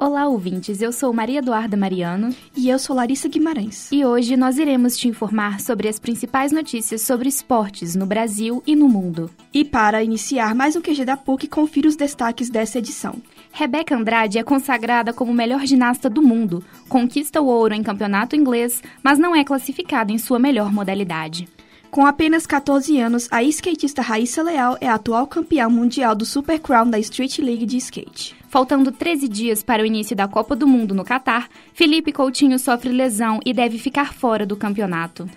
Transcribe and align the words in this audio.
Olá, 0.00 0.28
ouvintes. 0.28 0.80
Eu 0.80 0.92
sou 0.92 1.12
Maria 1.12 1.40
Eduarda 1.40 1.76
Mariano. 1.76 2.32
E 2.56 2.68
eu 2.68 2.78
sou 2.78 2.94
Larissa 2.94 3.28
Guimarães. 3.28 3.90
E 3.90 4.04
hoje 4.04 4.36
nós 4.36 4.56
iremos 4.56 4.96
te 4.96 5.08
informar 5.08 5.58
sobre 5.58 5.88
as 5.88 5.98
principais 5.98 6.52
notícias 6.52 7.02
sobre 7.02 7.28
esportes 7.28 7.96
no 7.96 8.06
Brasil 8.06 8.62
e 8.64 8.76
no 8.76 8.88
mundo. 8.88 9.28
E 9.52 9.64
para 9.64 10.00
iniciar 10.00 10.54
mais 10.54 10.76
um 10.76 10.80
QG 10.80 11.04
da 11.04 11.16
PUC, 11.16 11.48
confira 11.48 11.88
os 11.88 11.96
destaques 11.96 12.48
dessa 12.48 12.78
edição. 12.78 13.16
Rebeca 13.50 13.96
Andrade 13.96 14.38
é 14.38 14.44
consagrada 14.44 15.12
como 15.12 15.34
melhor 15.34 15.66
ginasta 15.66 16.08
do 16.08 16.22
mundo, 16.22 16.62
conquista 16.88 17.40
o 17.40 17.46
ouro 17.46 17.74
em 17.74 17.82
campeonato 17.82 18.36
inglês, 18.36 18.80
mas 19.02 19.18
não 19.18 19.34
é 19.34 19.42
classificada 19.42 20.12
em 20.12 20.18
sua 20.18 20.38
melhor 20.38 20.72
modalidade. 20.72 21.48
Com 21.90 22.04
apenas 22.04 22.46
14 22.46 23.00
anos, 23.00 23.28
a 23.30 23.42
skatista 23.42 24.02
Raíssa 24.02 24.42
Leal 24.42 24.76
é 24.78 24.86
a 24.86 24.94
atual 24.94 25.26
campeã 25.26 25.70
mundial 25.70 26.14
do 26.14 26.26
Super 26.26 26.60
Crown 26.60 26.90
da 26.90 26.98
Street 26.98 27.38
League 27.38 27.64
de 27.64 27.78
skate. 27.78 28.36
Faltando 28.48 28.92
13 28.92 29.26
dias 29.26 29.62
para 29.62 29.82
o 29.82 29.86
início 29.86 30.14
da 30.14 30.28
Copa 30.28 30.54
do 30.54 30.66
Mundo 30.66 30.94
no 30.94 31.04
Catar, 31.04 31.48
Felipe 31.72 32.12
Coutinho 32.12 32.58
sofre 32.58 32.92
lesão 32.92 33.40
e 33.44 33.54
deve 33.54 33.78
ficar 33.78 34.12
fora 34.12 34.44
do 34.44 34.54
campeonato. 34.54 35.28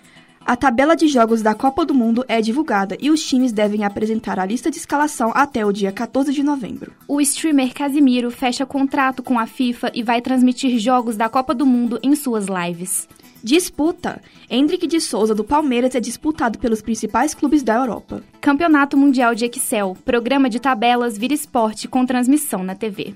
A 0.45 0.57
tabela 0.57 0.95
de 0.95 1.07
jogos 1.07 1.41
da 1.41 1.55
Copa 1.55 1.85
do 1.85 1.93
Mundo 1.93 2.25
é 2.27 2.41
divulgada 2.41 2.97
e 2.99 3.09
os 3.09 3.23
times 3.23 3.53
devem 3.53 3.85
apresentar 3.85 4.37
a 4.37 4.45
lista 4.45 4.70
de 4.70 4.77
escalação 4.77 5.31
até 5.33 5.65
o 5.65 5.71
dia 5.71 5.91
14 5.91 6.33
de 6.33 6.43
novembro. 6.43 6.91
O 7.07 7.21
streamer 7.21 7.73
Casimiro 7.73 8.29
fecha 8.29 8.65
contrato 8.65 9.23
com 9.23 9.39
a 9.39 9.45
FIFA 9.45 9.91
e 9.93 10.03
vai 10.03 10.20
transmitir 10.20 10.77
jogos 10.79 11.15
da 11.15 11.29
Copa 11.29 11.53
do 11.53 11.65
Mundo 11.65 11.99
em 12.03 12.15
suas 12.15 12.47
lives. 12.47 13.07
Disputa. 13.43 14.21
Hendrick 14.49 14.85
de 14.85 15.01
Souza 15.01 15.33
do 15.33 15.43
Palmeiras 15.43 15.95
é 15.95 15.99
disputado 15.99 16.59
pelos 16.59 16.81
principais 16.81 17.33
clubes 17.33 17.63
da 17.63 17.75
Europa. 17.75 18.23
Campeonato 18.39 18.95
Mundial 18.95 19.33
de 19.33 19.45
Excel. 19.45 19.97
Programa 20.05 20.49
de 20.49 20.59
tabelas 20.59 21.17
vira 21.17 21.33
esporte 21.33 21.87
com 21.87 22.05
transmissão 22.05 22.63
na 22.63 22.75
TV. 22.75 23.15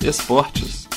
Esportes. 0.00 0.88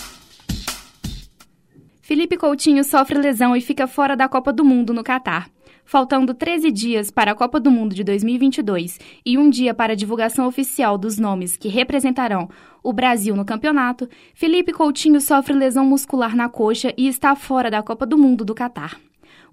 Felipe 2.02 2.38
Coutinho 2.38 2.84
sofre 2.84 3.18
lesão 3.18 3.56
e 3.56 3.62
fica 3.62 3.88
fora 3.88 4.16
da 4.16 4.28
Copa 4.28 4.52
do 4.52 4.66
Mundo 4.66 4.94
no 4.94 5.04
Catar. 5.04 5.50
Faltando 5.88 6.34
13 6.34 6.72
dias 6.72 7.12
para 7.12 7.32
a 7.32 7.36
Copa 7.36 7.60
do 7.60 7.70
Mundo 7.70 7.94
de 7.94 8.04
2022 8.04 9.00
e 9.24 9.38
um 9.38 9.52
dia 9.52 9.72
para 9.72 9.94
a 9.94 9.96
divulgação 9.96 10.48
oficial 10.48 10.98
dos 10.98 11.20
nomes 11.20 11.56
que 11.58 11.68
representarão 11.68 12.50
o 12.82 12.92
Brasil 12.92 13.36
no 13.36 13.46
campeonato, 13.46 14.10
Felipe 14.34 14.74
Coutinho 14.74 15.22
sofre 15.22 15.54
lesão 15.54 15.86
muscular 15.86 16.36
na 16.36 16.50
coxa 16.50 16.92
e 16.98 17.08
está 17.08 17.36
fora 17.36 17.70
da 17.70 17.84
Copa 17.84 18.04
do 18.04 18.18
Mundo 18.18 18.44
do 18.44 18.56
Catar. 18.56 19.00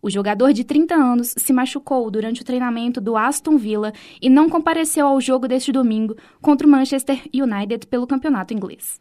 O 0.01 0.09
jogador 0.09 0.55
de 0.55 0.65
30 0.65 0.95
anos 0.95 1.35
se 1.37 1.53
machucou 1.53 2.11
durante 2.11 2.41
o 2.41 2.45
treinamento 2.47 2.99
do 2.99 3.15
Aston 3.15 3.59
Villa 3.59 3.93
e 4.21 4.31
não 4.31 4.49
compareceu 4.49 5.07
ao 5.07 5.21
jogo 5.21 5.47
deste 5.47 5.71
domingo 5.71 6.17
contra 6.41 6.67
o 6.67 6.71
Manchester 6.71 7.23
United 7.35 7.87
pelo 7.89 8.07
campeonato 8.07 8.55
inglês. 8.55 8.99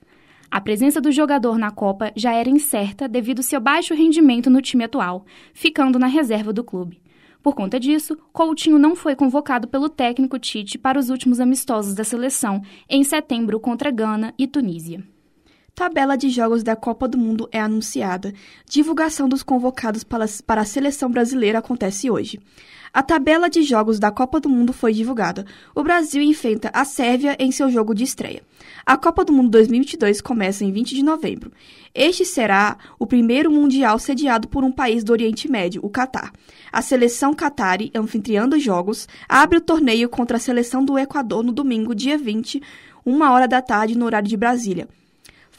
A 0.52 0.60
presença 0.60 1.00
do 1.00 1.14
jogador 1.14 1.58
na 1.58 1.72
Copa 1.72 2.12
já 2.14 2.34
era 2.34 2.50
incerta 2.50 3.08
devido 3.08 3.40
ao 3.40 3.44
seu 3.44 3.62
baixo 3.62 3.94
rendimento 3.94 4.50
no 4.50 4.62
time 4.62 4.84
atual, 4.84 5.26
ficando 5.54 5.98
na 5.98 6.08
reserva 6.08 6.52
do 6.52 6.62
clube. 6.62 7.00
Por 7.42 7.56
conta 7.56 7.80
disso, 7.80 8.18
Coutinho 8.32 8.78
não 8.78 8.96
foi 8.96 9.16
convocado 9.16 9.68
pelo 9.68 9.90
técnico 9.90 10.38
Tite 10.38 10.78
para 10.78 11.00
os 11.00 11.10
últimos 11.10 11.40
amistosos 11.40 11.96
da 11.96 12.04
seleção 12.04 12.62
em 12.88 13.04
setembro 13.04 13.60
contra 13.60 13.90
Gana 13.90 14.34
e 14.38 14.48
Tunísia. 14.48 15.04
Tabela 15.74 16.18
de 16.18 16.30
jogos 16.30 16.64
da 16.64 16.76
Copa 16.76 17.08
do 17.08 17.18
Mundo 17.18 17.48
é 17.52 17.60
anunciada. 17.60 18.34
Divulgação 18.70 19.28
dos 19.28 19.42
convocados 19.42 20.04
para 20.04 20.62
a 20.62 20.66
seleção 20.66 21.10
brasileira 21.10 21.60
acontece 21.60 22.10
hoje. 22.12 22.40
A 22.94 23.02
tabela 23.02 23.50
de 23.50 23.64
jogos 23.64 23.98
da 23.98 24.12
Copa 24.12 24.42
do 24.42 24.50
Mundo 24.50 24.74
foi 24.74 24.92
divulgada. 24.92 25.46
O 25.74 25.82
Brasil 25.82 26.22
enfrenta 26.22 26.70
a 26.74 26.84
Sérvia 26.84 27.38
em 27.40 27.50
seu 27.50 27.72
jogo 27.72 27.96
de 27.96 28.04
estreia. 28.04 28.44
A 28.86 28.98
Copa 28.98 29.24
do 29.24 29.32
Mundo 29.32 29.50
2022 29.50 30.20
começa 30.20 30.66
em 30.66 30.74
20 30.74 30.94
de 30.94 31.02
novembro. 31.02 31.54
Este 31.96 32.26
será 32.26 32.78
o 33.00 33.08
primeiro 33.08 33.50
mundial 33.50 33.98
sediado 33.98 34.50
por 34.50 34.66
um 34.66 34.72
país 34.74 35.06
do 35.06 35.14
Oriente 35.14 35.50
Médio, 35.50 35.80
o 35.86 35.90
Catar. 35.90 36.34
A 36.70 36.82
seleção 36.82 37.34
Qatari, 37.34 37.92
anfitriã 37.96 38.48
dos 38.48 38.62
jogos, 38.62 39.08
abre 39.28 39.58
o 39.58 39.62
torneio 39.62 40.10
contra 40.10 40.36
a 40.36 40.40
seleção 40.40 40.84
do 40.84 41.00
Equador 41.00 41.44
no 41.44 41.54
domingo, 41.54 41.96
dia 41.96 42.18
20, 42.18 42.62
uma 43.06 43.32
hora 43.32 43.48
da 43.48 43.62
tarde, 43.62 43.98
no 43.98 44.06
horário 44.06 44.28
de 44.28 44.36
Brasília. 44.36 44.90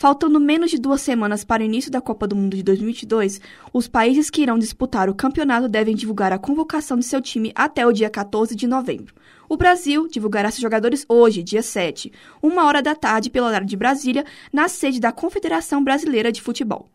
Faltando 0.02 0.40
menos 0.40 0.68
de 0.68 0.80
duas 0.80 1.00
semanas 1.00 1.44
para 1.44 1.62
o 1.62 1.64
início 1.64 1.88
da 1.88 2.00
Copa 2.00 2.26
do 2.26 2.34
Mundo 2.34 2.56
de 2.56 2.62
2022, 2.64 3.40
os 3.72 3.86
países 3.86 4.30
que 4.30 4.42
irão 4.42 4.58
disputar 4.58 5.08
o 5.08 5.14
campeonato 5.14 5.68
devem 5.68 5.94
divulgar 5.94 6.32
a 6.32 6.40
convocação 6.40 6.98
de 6.98 7.04
seu 7.04 7.22
time 7.22 7.52
até 7.54 7.86
o 7.86 7.92
dia 7.92 8.10
14 8.10 8.56
de 8.56 8.66
novembro. 8.66 9.14
O 9.48 9.56
Brasil 9.56 10.08
divulgará 10.08 10.50
seus 10.50 10.60
jogadores 10.60 11.06
hoje, 11.08 11.40
dia 11.40 11.62
7, 11.62 12.12
uma 12.42 12.64
hora 12.64 12.82
da 12.82 12.96
tarde, 12.96 13.30
pelo 13.30 13.46
horário 13.46 13.64
de 13.64 13.76
Brasília, 13.76 14.26
na 14.52 14.66
sede 14.66 14.98
da 14.98 15.12
Confederação 15.12 15.84
Brasileira 15.84 16.32
de 16.32 16.42
Futebol. 16.42 16.88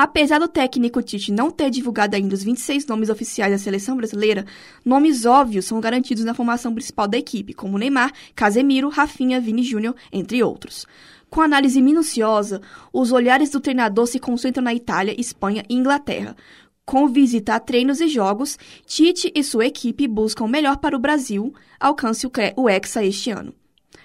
Apesar 0.00 0.38
do 0.38 0.46
técnico 0.46 1.02
Tite 1.02 1.32
não 1.32 1.50
ter 1.50 1.70
divulgado 1.70 2.14
ainda 2.14 2.32
os 2.32 2.44
26 2.44 2.86
nomes 2.86 3.10
oficiais 3.10 3.50
da 3.50 3.58
seleção 3.58 3.96
brasileira, 3.96 4.46
nomes 4.84 5.26
óbvios 5.26 5.64
são 5.64 5.80
garantidos 5.80 6.22
na 6.22 6.34
formação 6.34 6.72
principal 6.72 7.08
da 7.08 7.18
equipe, 7.18 7.52
como 7.52 7.76
Neymar, 7.76 8.12
Casemiro, 8.32 8.90
Rafinha, 8.90 9.40
Vini 9.40 9.64
Júnior, 9.64 9.96
entre 10.12 10.40
outros. 10.40 10.86
Com 11.28 11.40
análise 11.40 11.82
minuciosa, 11.82 12.62
os 12.92 13.10
olhares 13.10 13.50
do 13.50 13.58
treinador 13.58 14.06
se 14.06 14.20
concentram 14.20 14.62
na 14.62 14.72
Itália, 14.72 15.20
Espanha 15.20 15.64
e 15.68 15.74
Inglaterra. 15.74 16.36
Com 16.86 17.08
visita 17.08 17.56
a 17.56 17.58
treinos 17.58 18.00
e 18.00 18.06
jogos, 18.06 18.56
Tite 18.86 19.32
e 19.34 19.42
sua 19.42 19.66
equipe 19.66 20.06
buscam 20.06 20.44
o 20.44 20.48
melhor 20.48 20.76
para 20.76 20.94
o 20.94 21.00
Brasil, 21.00 21.52
alcance 21.80 22.24
o 22.56 22.68
Hexa 22.68 23.04
este 23.04 23.32
ano. 23.32 23.52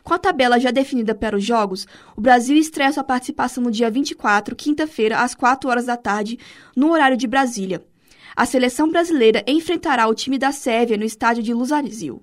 Com 0.03 0.13
a 0.13 0.19
tabela 0.19 0.59
já 0.59 0.69
definida 0.69 1.15
para 1.15 1.37
os 1.37 1.45
jogos, 1.45 1.87
o 2.15 2.19
Brasil 2.19 2.57
estreia 2.57 2.91
sua 2.91 3.05
participação 3.05 3.63
no 3.63 3.71
dia 3.71 3.89
24, 3.89 4.53
quinta-feira, 4.53 5.21
às 5.21 5.33
4 5.33 5.69
horas 5.69 5.85
da 5.85 5.95
tarde, 5.95 6.37
no 6.75 6.91
horário 6.91 7.15
de 7.15 7.25
Brasília. 7.25 7.81
A 8.35 8.45
seleção 8.45 8.89
brasileira 8.89 9.43
enfrentará 9.47 10.05
o 10.07 10.13
time 10.13 10.37
da 10.37 10.51
Sérvia 10.51 10.97
no 10.97 11.05
estádio 11.05 11.41
de 11.41 11.53
Lusarzil. 11.53 12.21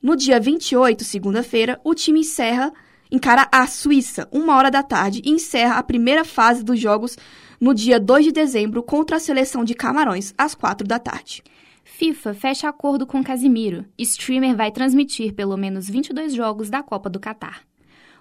No 0.00 0.16
dia 0.16 0.40
28, 0.40 1.04
segunda-feira, 1.04 1.78
o 1.84 1.94
time 1.94 2.20
encerra, 2.20 2.72
encara 3.10 3.48
a 3.52 3.66
Suíça, 3.66 4.26
uma 4.32 4.56
hora 4.56 4.70
da 4.70 4.82
tarde, 4.82 5.20
e 5.24 5.30
encerra 5.30 5.74
a 5.74 5.82
primeira 5.82 6.24
fase 6.24 6.64
dos 6.64 6.80
jogos 6.80 7.18
no 7.60 7.74
dia 7.74 8.00
2 8.00 8.26
de 8.26 8.32
dezembro 8.32 8.82
contra 8.82 9.16
a 9.16 9.20
seleção 9.20 9.62
de 9.62 9.74
Camarões, 9.74 10.32
às 10.38 10.54
4 10.54 10.86
da 10.86 10.98
tarde. 10.98 11.42
FIFA 11.84 12.34
fecha 12.34 12.68
acordo 12.68 13.06
com 13.06 13.22
Casimiro. 13.22 13.84
Streamer 13.98 14.56
vai 14.56 14.72
transmitir 14.72 15.34
pelo 15.34 15.56
menos 15.56 15.88
22 15.88 16.34
jogos 16.34 16.70
da 16.70 16.82
Copa 16.82 17.10
do 17.10 17.20
Catar. 17.20 17.62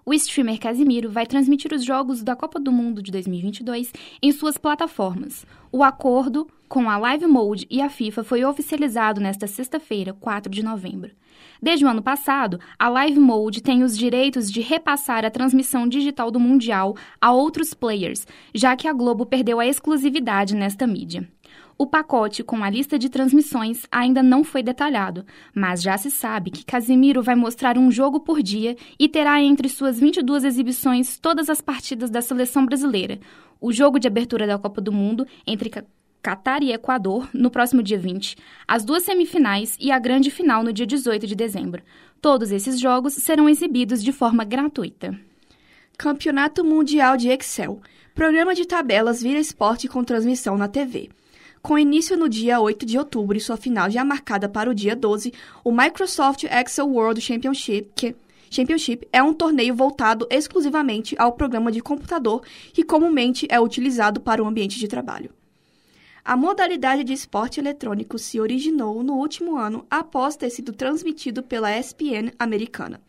O 0.05 0.13
streamer 0.13 0.59
Casimiro 0.59 1.09
vai 1.09 1.25
transmitir 1.25 1.73
os 1.73 1.83
jogos 1.83 2.21
da 2.21 2.35
Copa 2.35 2.59
do 2.59 2.73
Mundo 2.73 3.01
de 3.01 3.09
2022 3.09 3.93
em 4.21 4.31
suas 4.33 4.57
plataformas. 4.57 5.45
O 5.71 5.81
acordo 5.81 6.45
com 6.67 6.89
a 6.89 6.97
Live 6.97 7.25
Mode 7.25 7.65
e 7.69 7.81
a 7.81 7.89
FIFA 7.89 8.23
foi 8.25 8.43
oficializado 8.43 9.21
nesta 9.21 9.47
sexta-feira, 9.47 10.13
4 10.13 10.51
de 10.51 10.61
novembro. 10.61 11.11
Desde 11.61 11.85
o 11.85 11.87
ano 11.87 12.01
passado, 12.01 12.59
a 12.77 12.89
Live 12.89 13.19
Mode 13.19 13.63
tem 13.63 13.81
os 13.81 13.97
direitos 13.97 14.51
de 14.51 14.59
repassar 14.59 15.23
a 15.23 15.31
transmissão 15.31 15.87
digital 15.87 16.29
do 16.29 16.39
Mundial 16.39 16.97
a 17.21 17.31
outros 17.31 17.73
players, 17.73 18.27
já 18.53 18.75
que 18.75 18.89
a 18.89 18.93
Globo 18.93 19.25
perdeu 19.25 19.57
a 19.57 19.65
exclusividade 19.65 20.53
nesta 20.53 20.85
mídia. 20.85 21.25
O 21.77 21.87
pacote 21.87 22.43
com 22.43 22.63
a 22.63 22.69
lista 22.69 22.99
de 22.99 23.09
transmissões 23.09 23.85
ainda 23.91 24.21
não 24.21 24.43
foi 24.43 24.61
detalhado, 24.61 25.25
mas 25.53 25.81
já 25.81 25.97
se 25.97 26.11
sabe 26.11 26.51
que 26.51 26.63
Casemiro 26.63 27.23
vai 27.23 27.35
mostrar 27.35 27.77
um 27.77 27.91
jogo 27.91 28.19
por 28.19 28.43
dia 28.43 28.77
e 28.99 29.09
terá 29.09 29.41
entre 29.41 29.67
suas 29.67 29.99
22 29.99 30.43
exibições 30.43 31.17
todas 31.17 31.49
as 31.49 31.61
partidas 31.61 32.09
da 32.09 32.21
seleção 32.21 32.65
brasileira. 32.65 33.19
O 33.59 33.71
jogo 33.71 33.99
de 33.99 34.07
abertura 34.07 34.45
da 34.45 34.59
Copa 34.59 34.79
do 34.79 34.91
Mundo 34.91 35.25
entre 35.47 35.71
Catar 36.21 36.61
e 36.63 36.71
Equador 36.71 37.27
no 37.33 37.49
próximo 37.49 37.81
dia 37.81 37.97
20, 37.97 38.37
as 38.67 38.85
duas 38.85 39.03
semifinais 39.03 39.75
e 39.79 39.91
a 39.91 39.99
grande 39.99 40.29
final 40.31 40.63
no 40.63 40.71
dia 40.71 40.85
18 40.85 41.25
de 41.27 41.35
dezembro. 41.35 41.83
Todos 42.21 42.51
esses 42.51 42.79
jogos 42.79 43.13
serão 43.15 43.49
exibidos 43.49 44.01
de 44.01 44.13
forma 44.13 44.45
gratuita. 44.45 45.19
Campeonato 45.97 46.63
Mundial 46.63 47.17
de 47.17 47.29
Excel. 47.29 47.81
Programa 48.15 48.55
de 48.55 48.65
tabelas 48.65 49.21
vira 49.21 49.39
esporte 49.39 49.87
com 49.87 50.03
transmissão 50.03 50.57
na 50.57 50.67
TV. 50.67 51.09
Com 51.63 51.79
início 51.79 52.17
no 52.17 52.27
dia 52.27 52.59
8 52.59 52.85
de 52.85 52.97
outubro 52.97 53.37
e 53.37 53.39
sua 53.39 53.55
final 53.55 53.89
já 53.89 54.03
marcada 54.03 54.49
para 54.49 54.69
o 54.69 54.75
dia 54.75 54.97
12, 54.97 55.31
o 55.63 55.71
Microsoft 55.71 56.43
Excel 56.43 56.89
World 56.89 57.21
Championship, 57.21 57.89
que 57.95 58.13
Championship 58.51 59.07
é 59.13 59.23
um 59.23 59.33
torneio 59.33 59.73
voltado 59.73 60.27
exclusivamente 60.29 61.15
ao 61.17 61.31
programa 61.31 61.71
de 61.71 61.79
computador 61.79 62.43
que 62.73 62.83
comumente 62.83 63.47
é 63.49 63.61
utilizado 63.61 64.19
para 64.19 64.43
o 64.43 64.45
ambiente 64.45 64.77
de 64.77 64.89
trabalho. 64.89 65.29
A 66.25 66.35
modalidade 66.35 67.05
de 67.05 67.13
esporte 67.13 67.61
eletrônico 67.61 68.19
se 68.19 68.41
originou 68.41 69.01
no 69.01 69.13
último 69.13 69.55
ano 69.55 69.85
após 69.89 70.35
ter 70.35 70.49
sido 70.49 70.73
transmitido 70.73 71.41
pela 71.41 71.71
ESPN 71.71 72.33
americana. 72.37 72.99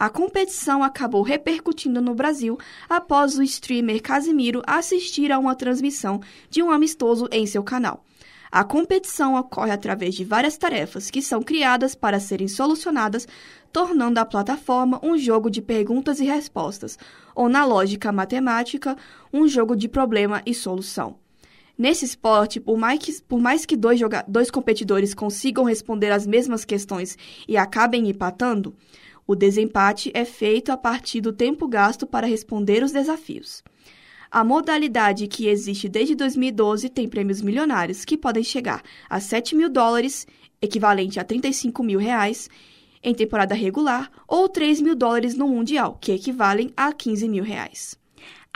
A 0.00 0.08
competição 0.08 0.84
acabou 0.84 1.22
repercutindo 1.22 2.00
no 2.00 2.14
Brasil 2.14 2.56
após 2.88 3.36
o 3.36 3.42
streamer 3.42 4.00
Casimiro 4.00 4.62
assistir 4.64 5.32
a 5.32 5.40
uma 5.40 5.56
transmissão 5.56 6.20
de 6.48 6.62
um 6.62 6.70
amistoso 6.70 7.28
em 7.32 7.44
seu 7.46 7.64
canal. 7.64 8.04
A 8.48 8.62
competição 8.62 9.34
ocorre 9.34 9.72
através 9.72 10.14
de 10.14 10.24
várias 10.24 10.56
tarefas 10.56 11.10
que 11.10 11.20
são 11.20 11.42
criadas 11.42 11.96
para 11.96 12.20
serem 12.20 12.46
solucionadas, 12.46 13.26
tornando 13.72 14.20
a 14.20 14.24
plataforma 14.24 15.00
um 15.02 15.18
jogo 15.18 15.50
de 15.50 15.60
perguntas 15.60 16.20
e 16.20 16.24
respostas, 16.24 16.96
ou 17.34 17.48
na 17.48 17.64
lógica 17.64 18.12
matemática, 18.12 18.96
um 19.32 19.48
jogo 19.48 19.74
de 19.74 19.88
problema 19.88 20.40
e 20.46 20.54
solução. 20.54 21.16
Nesse 21.76 22.04
esporte, 22.04 22.58
por 22.58 22.78
mais 22.78 22.98
que, 22.98 23.22
por 23.22 23.40
mais 23.40 23.66
que 23.66 23.76
dois, 23.76 24.00
dois 24.26 24.50
competidores 24.50 25.14
consigam 25.14 25.64
responder 25.64 26.10
as 26.10 26.26
mesmas 26.26 26.64
questões 26.64 27.16
e 27.46 27.56
acabem 27.56 28.08
empatando, 28.08 28.74
o 29.28 29.36
desempate 29.36 30.10
é 30.14 30.24
feito 30.24 30.72
a 30.72 30.76
partir 30.78 31.20
do 31.20 31.34
tempo 31.34 31.68
gasto 31.68 32.06
para 32.06 32.26
responder 32.26 32.82
os 32.82 32.92
desafios. 32.92 33.62
A 34.30 34.42
modalidade 34.42 35.28
que 35.28 35.48
existe 35.48 35.86
desde 35.86 36.14
2012 36.14 36.88
tem 36.88 37.06
prêmios 37.06 37.42
milionários 37.42 38.06
que 38.06 38.16
podem 38.16 38.42
chegar 38.42 38.82
a 39.08 39.20
7 39.20 39.54
mil 39.54 39.68
dólares, 39.68 40.26
equivalente 40.62 41.20
a 41.20 41.24
35 41.24 41.82
mil 41.82 41.98
reais, 41.98 42.48
em 43.02 43.14
temporada 43.14 43.54
regular, 43.54 44.10
ou 44.26 44.48
3 44.48 44.80
mil 44.80 44.94
dólares 44.94 45.34
no 45.34 45.46
Mundial, 45.46 45.98
que 46.00 46.12
equivalem 46.12 46.72
a 46.74 46.90
15 46.90 47.28
mil 47.28 47.44
reais. 47.44 47.97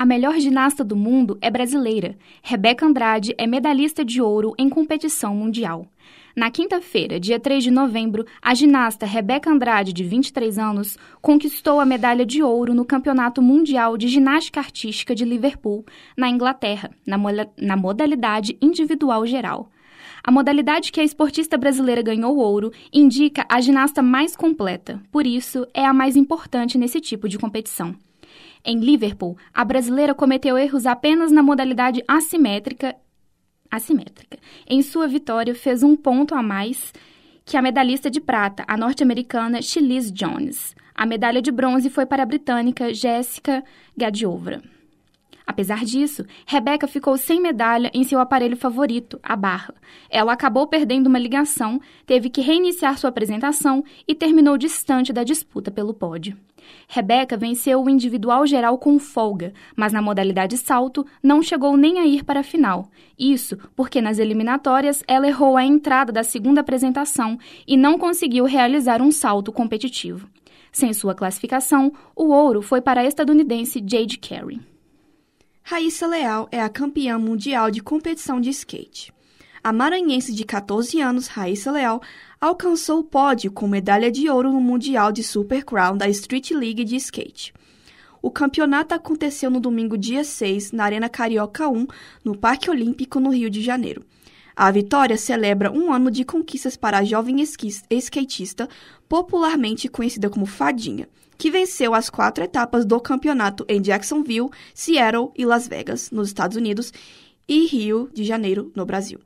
A 0.03 0.05
melhor 0.05 0.37
ginasta 0.41 0.83
do 0.83 0.97
mundo 0.97 1.39
é 1.41 1.49
brasileira. 1.49 2.17
Rebeca 2.43 2.85
Andrade 2.85 3.37
é 3.39 3.47
medalhista 3.47 4.05
de 4.05 4.21
ouro 4.21 4.53
em 4.59 4.69
competição 4.69 5.33
mundial. 5.33 5.87
Na 6.35 6.51
quinta-feira, 6.51 7.21
dia 7.21 7.39
3 7.39 7.63
de 7.63 7.71
novembro, 7.71 8.27
a 8.43 8.53
ginasta 8.53 9.07
Rebeca 9.07 9.49
Andrade, 9.49 9.93
de 9.93 10.03
23 10.03 10.59
anos, 10.59 10.99
conquistou 11.21 11.79
a 11.79 11.85
medalha 11.85 12.27
de 12.27 12.43
ouro 12.43 12.75
no 12.75 12.85
Campeonato 12.85 13.41
Mundial 13.41 13.97
de 13.97 14.09
Ginástica 14.09 14.59
Artística 14.59 15.15
de 15.15 15.25
Liverpool, 15.25 15.87
na 16.17 16.29
Inglaterra, 16.29 16.91
na, 17.07 17.17
na 17.57 17.77
modalidade 17.77 18.59
individual 18.61 19.25
geral. 19.25 19.71
A 20.25 20.33
modalidade 20.33 20.91
que 20.91 20.99
a 20.99 21.05
esportista 21.05 21.57
brasileira 21.57 22.03
ganhou 22.03 22.39
ouro 22.39 22.73
indica 22.93 23.47
a 23.49 23.61
ginasta 23.61 24.03
mais 24.03 24.35
completa, 24.35 25.01
por 25.13 25.25
isso 25.25 25.65
é 25.73 25.87
a 25.87 25.95
mais 25.95 26.17
importante 26.17 26.77
nesse 26.77 27.01
tipo 27.01 27.29
de 27.29 27.39
competição. 27.39 27.95
Em 28.65 28.79
Liverpool, 28.79 29.37
a 29.53 29.65
brasileira 29.65 30.15
cometeu 30.15 30.57
erros 30.57 30.87
apenas 30.87 31.33
na 31.33 31.43
modalidade 31.43 32.03
assimétrica. 32.07 32.95
assimétrica. 33.71 34.39
Em 34.67 34.83
sua 34.83 35.09
vitória, 35.09 35.55
fez 35.55 35.83
um 35.83 35.97
ponto 35.97 36.35
a 36.35 36.43
mais 36.43 36.93
que 37.45 37.57
a 37.57 37.63
medalhista 37.63 38.09
de 38.11 38.21
prata, 38.21 38.65
a 38.69 38.77
norte-americana 38.77 39.61
Chiliz 39.61 40.13
Jones. 40.13 40.77
A 40.95 41.05
medalha 41.05 41.43
de 41.43 41.51
bronze 41.51 41.91
foi 41.91 42.07
para 42.07 42.23
a 42.23 42.27
britânica 42.27 42.95
Jessica 42.95 43.65
Gadiovra. 43.97 44.63
Apesar 45.45 45.85
disso, 45.85 46.25
Rebeca 46.47 46.87
ficou 46.87 47.17
sem 47.17 47.41
medalha 47.41 47.91
em 47.93 48.05
seu 48.05 48.21
aparelho 48.21 48.57
favorito, 48.57 49.19
a 49.23 49.35
barra. 49.35 49.75
Ela 50.09 50.33
acabou 50.33 50.69
perdendo 50.69 51.09
uma 51.09 51.19
ligação, 51.19 51.81
teve 52.07 52.31
que 52.31 52.41
reiniciar 52.41 52.97
sua 52.97 53.11
apresentação 53.11 53.85
e 54.07 54.15
terminou 54.15 54.57
distante 54.57 55.13
da 55.13 55.25
disputa 55.25 55.71
pelo 55.71 55.93
pódio. 55.93 56.39
Rebeca 56.89 57.37
venceu 57.37 57.83
o 57.83 57.91
individual 57.91 58.47
geral 58.47 58.79
com 58.79 58.99
folga, 58.99 59.53
mas 59.77 59.93
na 59.93 60.03
modalidade 60.03 60.57
salto 60.59 61.07
não 61.23 61.43
chegou 61.43 61.77
nem 61.77 61.99
a 61.99 62.07
ir 62.07 62.25
para 62.25 62.41
a 62.41 62.45
final. 62.45 62.89
Isso 63.19 63.57
porque 63.75 64.01
nas 64.01 64.19
eliminatórias 64.19 65.03
ela 65.07 65.27
errou 65.27 65.57
a 65.57 65.65
entrada 65.65 66.13
da 66.13 66.23
segunda 66.23 66.61
apresentação 66.61 67.39
e 67.67 67.77
não 67.77 67.99
conseguiu 67.99 68.45
realizar 68.45 69.01
um 69.01 69.11
salto 69.11 69.53
competitivo. 69.53 70.29
Sem 70.73 70.93
sua 70.93 71.15
classificação, 71.15 71.93
o 72.17 72.29
ouro 72.29 72.63
foi 72.63 72.81
para 72.81 73.03
a 73.03 73.05
estadunidense 73.05 73.83
Jade 73.87 74.19
Carey. 74.19 74.61
Raíssa 75.63 76.07
Leal 76.07 76.49
é 76.51 76.61
a 76.61 76.69
campeã 76.69 77.19
mundial 77.19 77.71
de 77.71 77.83
competição 77.83 78.41
de 78.41 78.51
skate. 78.51 79.13
A 79.65 79.73
maranhense 79.73 80.33
de 80.35 80.45
14 80.45 81.01
anos, 81.01 81.29
Raíssa 81.29 81.71
Leal, 81.71 82.03
alcançou 82.41 82.99
o 82.99 83.05
pódio 83.05 83.53
com 83.53 83.69
medalha 83.69 84.11
de 84.11 84.29
ouro 84.29 84.51
no 84.51 84.61
Mundial 84.61 85.13
de 85.13 85.23
Super 85.23 85.65
Crown 85.65 85.97
da 85.97 86.09
Street 86.09 86.51
League 86.51 86.83
de 86.83 86.97
Skate. 86.97 87.55
O 88.21 88.29
campeonato 88.29 88.93
aconteceu 88.93 89.49
no 89.49 89.61
domingo, 89.61 89.97
dia 89.97 90.25
6, 90.25 90.73
na 90.73 90.83
Arena 90.83 91.09
Carioca 91.09 91.69
1, 91.69 91.87
no 92.25 92.37
Parque 92.37 92.69
Olímpico, 92.69 93.21
no 93.21 93.31
Rio 93.31 93.49
de 93.49 93.63
Janeiro. 93.63 94.05
A 94.57 94.69
vitória 94.73 95.17
celebra 95.17 95.71
um 95.71 95.93
ano 95.93 96.11
de 96.11 96.25
conquistas 96.25 96.77
para 96.77 96.99
a 96.99 97.05
jovem 97.05 97.37
skatista, 97.41 98.69
popularmente 99.09 99.89
conhecida 99.89 100.29
como 100.29 100.45
Fadinha, 100.45 101.09
que 101.39 101.53
venceu 101.53 101.95
as 101.95 102.11
quatro 102.11 102.43
etapas 102.43 102.85
do 102.85 103.01
campeonato 103.01 103.65
em 103.69 103.81
Jacksonville, 103.81 104.51
Seattle 104.75 105.31
e 105.37 105.47
Las 105.47 105.69
Vegas, 105.69 106.11
nos 106.11 106.27
Estados 106.27 106.57
Unidos, 106.57 106.93
e 107.47 107.65
Rio 107.67 108.11
de 108.13 108.25
Janeiro, 108.25 108.73
no 108.75 108.85
Brasil. 108.85 109.21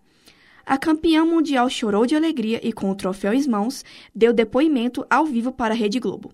A 0.66 0.76
campeã 0.76 1.24
mundial 1.24 1.70
chorou 1.70 2.04
de 2.06 2.16
alegria 2.16 2.60
e, 2.60 2.72
com 2.72 2.90
o 2.90 2.94
troféu 2.96 3.32
em 3.32 3.46
mãos, 3.46 3.84
deu 4.12 4.32
depoimento 4.32 5.06
ao 5.08 5.24
vivo 5.24 5.52
para 5.52 5.72
a 5.72 5.76
Rede 5.76 6.00
Globo. 6.00 6.32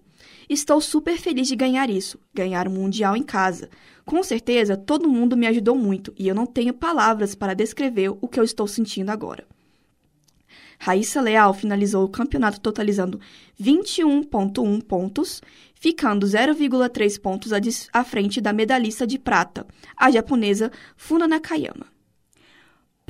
Estou 0.49 0.81
super 0.81 1.19
feliz 1.19 1.47
de 1.49 1.55
ganhar 1.55 1.91
isso, 1.91 2.19
ganhar 2.33 2.67
o 2.67 2.71
Mundial 2.71 3.15
em 3.15 3.23
casa. 3.23 3.69
Com 4.07 4.23
certeza, 4.23 4.75
todo 4.75 5.07
mundo 5.07 5.37
me 5.37 5.47
ajudou 5.47 5.77
muito 5.77 6.15
e 6.19 6.27
eu 6.27 6.35
não 6.35 6.47
tenho 6.47 6.73
palavras 6.73 7.35
para 7.35 7.53
descrever 7.53 8.09
o 8.09 8.27
que 8.27 8.41
eu 8.41 8.45
estou 8.45 8.67
sentindo 8.67 9.11
agora. 9.11 9.47
Raíssa 10.79 11.21
Leal 11.21 11.53
finalizou 11.53 12.03
o 12.03 12.09
campeonato 12.09 12.59
totalizando 12.59 13.21
21,1 13.61 14.83
pontos, 14.83 15.43
ficando 15.75 16.27
0,3 16.27 17.21
pontos 17.21 17.51
à 17.93 18.03
frente 18.03 18.41
da 18.41 18.53
medalhista 18.53 19.07
de 19.07 19.19
prata, 19.19 19.67
a 19.95 20.11
japonesa 20.11 20.73
Funa 20.97 21.29
Nakayama. 21.29 21.87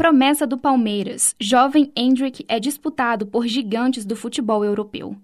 Promessa 0.03 0.49
do 0.49 0.59
Palmeiras. 0.59 1.37
Jovem 1.39 1.93
Hendrick 1.97 2.45
é 2.49 2.59
disputado 2.59 3.25
por 3.25 3.47
gigantes 3.47 4.05
do 4.05 4.17
futebol 4.17 4.65
europeu. 4.65 5.17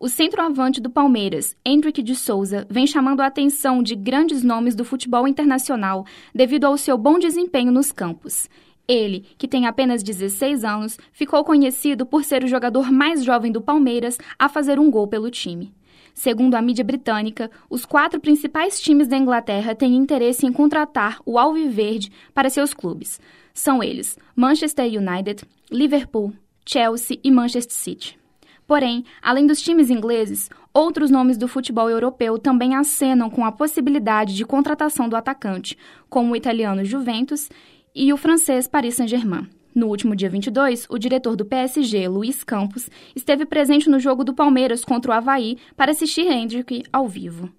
O 0.00 0.08
centroavante 0.08 0.80
do 0.80 0.88
Palmeiras, 0.88 1.54
Hendrick 1.62 2.02
de 2.02 2.16
Souza, 2.16 2.66
vem 2.70 2.86
chamando 2.86 3.20
a 3.20 3.26
atenção 3.26 3.82
de 3.82 3.94
grandes 3.94 4.42
nomes 4.42 4.74
do 4.74 4.86
futebol 4.86 5.28
internacional 5.28 6.06
devido 6.34 6.64
ao 6.64 6.78
seu 6.78 6.96
bom 6.96 7.18
desempenho 7.18 7.70
nos 7.70 7.92
campos. 7.92 8.48
Ele, 8.88 9.26
que 9.36 9.46
tem 9.46 9.66
apenas 9.66 10.02
16 10.02 10.64
anos, 10.64 10.98
ficou 11.12 11.44
conhecido 11.44 12.06
por 12.06 12.24
ser 12.24 12.42
o 12.42 12.48
jogador 12.48 12.90
mais 12.90 13.22
jovem 13.22 13.52
do 13.52 13.60
Palmeiras 13.60 14.16
a 14.38 14.48
fazer 14.48 14.78
um 14.78 14.90
gol 14.90 15.06
pelo 15.08 15.30
time. 15.30 15.74
Segundo 16.14 16.54
a 16.54 16.62
mídia 16.62 16.84
britânica, 16.84 17.50
os 17.68 17.84
quatro 17.84 18.18
principais 18.18 18.80
times 18.80 19.08
da 19.08 19.16
Inglaterra 19.16 19.74
têm 19.74 19.94
interesse 19.94 20.46
em 20.46 20.52
contratar 20.52 21.20
o 21.26 21.38
Alviverde 21.38 22.10
para 22.34 22.50
seus 22.50 22.72
clubes. 22.72 23.20
São 23.54 23.82
eles 23.82 24.18
Manchester 24.34 24.86
United, 24.86 25.44
Liverpool, 25.70 26.32
Chelsea 26.66 27.18
e 27.22 27.30
Manchester 27.30 27.74
City. 27.74 28.18
Porém, 28.66 29.04
além 29.20 29.46
dos 29.46 29.60
times 29.60 29.90
ingleses, 29.90 30.48
outros 30.72 31.10
nomes 31.10 31.36
do 31.36 31.48
futebol 31.48 31.90
europeu 31.90 32.38
também 32.38 32.74
acenam 32.74 33.28
com 33.28 33.44
a 33.44 33.52
possibilidade 33.52 34.34
de 34.34 34.44
contratação 34.44 35.08
do 35.08 35.16
atacante, 35.16 35.76
como 36.08 36.32
o 36.32 36.36
italiano 36.36 36.84
Juventus 36.84 37.50
e 37.94 38.12
o 38.12 38.16
francês 38.16 38.66
Paris 38.66 38.94
Saint-Germain. 38.94 39.48
No 39.74 39.88
último 39.88 40.14
dia 40.14 40.28
22, 40.28 40.86
o 40.90 40.98
diretor 40.98 41.34
do 41.34 41.46
PSG, 41.46 42.06
Luiz 42.06 42.44
Campos, 42.44 42.90
esteve 43.16 43.46
presente 43.46 43.88
no 43.88 43.98
jogo 43.98 44.22
do 44.22 44.34
Palmeiras 44.34 44.84
contra 44.84 45.10
o 45.10 45.14
Havaí 45.14 45.56
para 45.76 45.92
assistir 45.92 46.26
Hendrick 46.26 46.84
ao 46.92 47.08
vivo. 47.08 47.50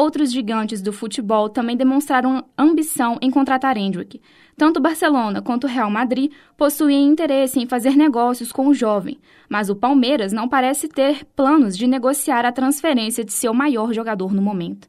Outros 0.00 0.32
gigantes 0.32 0.80
do 0.80 0.94
futebol 0.94 1.50
também 1.50 1.76
demonstraram 1.76 2.42
ambição 2.56 3.18
em 3.20 3.30
contratar 3.30 3.76
Hendrick. 3.76 4.18
Tanto 4.56 4.80
Barcelona 4.80 5.42
quanto 5.42 5.66
Real 5.66 5.90
Madrid 5.90 6.32
possuem 6.56 7.06
interesse 7.06 7.60
em 7.60 7.66
fazer 7.66 7.94
negócios 7.94 8.50
com 8.50 8.66
o 8.68 8.72
jovem, 8.72 9.18
mas 9.46 9.68
o 9.68 9.76
Palmeiras 9.76 10.32
não 10.32 10.48
parece 10.48 10.88
ter 10.88 11.26
planos 11.36 11.76
de 11.76 11.86
negociar 11.86 12.46
a 12.46 12.50
transferência 12.50 13.22
de 13.22 13.30
seu 13.34 13.52
maior 13.52 13.92
jogador 13.92 14.32
no 14.32 14.40
momento. 14.40 14.88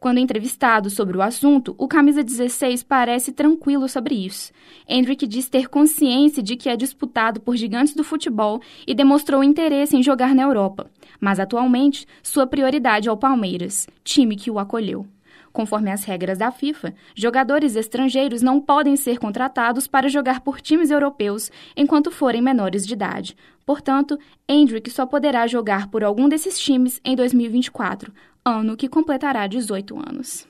Quando 0.00 0.18
entrevistado 0.18 0.88
sobre 0.90 1.16
o 1.16 1.22
assunto, 1.22 1.74
o 1.76 1.88
camisa 1.88 2.22
16 2.22 2.84
parece 2.84 3.32
tranquilo 3.32 3.88
sobre 3.88 4.14
isso. 4.14 4.52
Hendrick 4.88 5.26
diz 5.26 5.48
ter 5.48 5.68
consciência 5.68 6.40
de 6.40 6.54
que 6.54 6.68
é 6.68 6.76
disputado 6.76 7.40
por 7.40 7.56
gigantes 7.56 7.94
do 7.94 8.04
futebol 8.04 8.60
e 8.86 8.94
demonstrou 8.94 9.42
interesse 9.42 9.96
em 9.96 10.02
jogar 10.02 10.36
na 10.36 10.42
Europa. 10.42 10.88
Mas 11.20 11.40
atualmente, 11.40 12.06
sua 12.22 12.46
prioridade 12.46 13.08
é 13.08 13.12
o 13.12 13.16
Palmeiras, 13.16 13.88
time 14.04 14.36
que 14.36 14.52
o 14.52 14.60
acolheu. 14.60 15.04
Conforme 15.52 15.90
as 15.90 16.04
regras 16.04 16.38
da 16.38 16.52
FIFA, 16.52 16.94
jogadores 17.16 17.74
estrangeiros 17.74 18.40
não 18.40 18.60
podem 18.60 18.94
ser 18.94 19.18
contratados 19.18 19.88
para 19.88 20.08
jogar 20.08 20.40
por 20.42 20.60
times 20.60 20.90
europeus 20.90 21.50
enquanto 21.76 22.12
forem 22.12 22.40
menores 22.40 22.86
de 22.86 22.92
idade. 22.92 23.36
Portanto, 23.66 24.16
Hendrick 24.48 24.88
só 24.90 25.04
poderá 25.04 25.46
jogar 25.48 25.88
por 25.88 26.04
algum 26.04 26.28
desses 26.28 26.58
times 26.58 27.00
em 27.04 27.16
2024, 27.16 28.12
ano 28.44 28.76
que 28.76 28.88
completará 28.88 29.46
18 29.46 29.96
anos. 29.98 30.46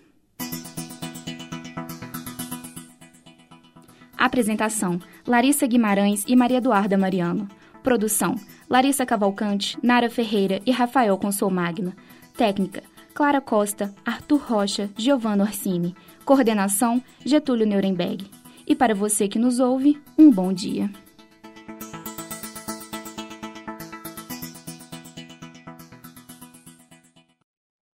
Apresentação: 4.16 5.00
Larissa 5.26 5.66
Guimarães 5.66 6.24
e 6.26 6.34
Maria 6.34 6.58
Eduarda 6.58 6.98
Mariano. 6.98 7.48
Produção: 7.82 8.34
Larissa 8.68 9.06
Cavalcante, 9.06 9.78
Nara 9.82 10.10
Ferreira 10.10 10.60
e 10.66 10.70
Rafael 10.70 11.16
Consolmagno. 11.16 11.92
Técnica: 12.36 12.82
Clara 13.14 13.40
Costa, 13.40 13.94
Arthur 14.04 14.40
Rocha, 14.40 14.90
Giovanna 14.96 15.44
Orsini. 15.44 15.94
Coordenação: 16.24 17.02
Getúlio 17.24 17.66
Nuremberg. 17.66 18.30
E 18.66 18.74
para 18.74 18.94
você 18.94 19.28
que 19.28 19.38
nos 19.38 19.60
ouve, 19.60 19.98
um 20.18 20.30
bom 20.30 20.52
dia. 20.52 20.90